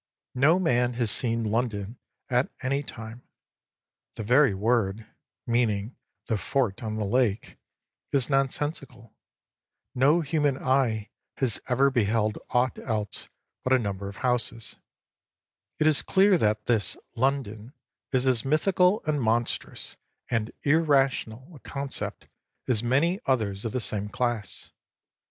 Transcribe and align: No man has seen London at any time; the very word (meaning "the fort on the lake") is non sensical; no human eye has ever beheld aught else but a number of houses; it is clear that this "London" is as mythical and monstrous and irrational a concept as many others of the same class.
No 0.33 0.57
man 0.57 0.93
has 0.93 1.11
seen 1.11 1.43
London 1.51 1.99
at 2.27 2.49
any 2.63 2.81
time; 2.81 3.21
the 4.15 4.23
very 4.23 4.55
word 4.55 5.05
(meaning 5.45 5.95
"the 6.25 6.39
fort 6.39 6.81
on 6.81 6.95
the 6.95 7.05
lake") 7.05 7.59
is 8.11 8.27
non 8.27 8.47
sensical; 8.47 9.11
no 9.93 10.21
human 10.21 10.57
eye 10.57 11.11
has 11.37 11.61
ever 11.67 11.91
beheld 11.91 12.39
aught 12.49 12.79
else 12.79 13.29
but 13.63 13.73
a 13.73 13.77
number 13.77 14.09
of 14.09 14.17
houses; 14.25 14.75
it 15.77 15.85
is 15.85 16.01
clear 16.01 16.35
that 16.35 16.65
this 16.65 16.97
"London" 17.15 17.71
is 18.11 18.25
as 18.25 18.43
mythical 18.43 19.03
and 19.05 19.21
monstrous 19.21 19.97
and 20.31 20.51
irrational 20.63 21.47
a 21.53 21.59
concept 21.59 22.27
as 22.67 22.81
many 22.81 23.19
others 23.27 23.65
of 23.65 23.71
the 23.71 23.79
same 23.79 24.09
class. 24.09 24.71